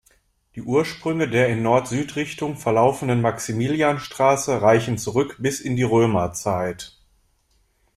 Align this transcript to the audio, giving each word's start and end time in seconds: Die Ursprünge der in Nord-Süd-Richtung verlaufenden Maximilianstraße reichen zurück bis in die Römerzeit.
Die 0.55 0.63
Ursprünge 0.63 1.29
der 1.29 1.49
in 1.49 1.61
Nord-Süd-Richtung 1.61 2.57
verlaufenden 2.57 3.21
Maximilianstraße 3.21 4.59
reichen 4.59 4.97
zurück 4.97 5.35
bis 5.39 5.59
in 5.59 5.75
die 5.75 5.83
Römerzeit. 5.83 6.97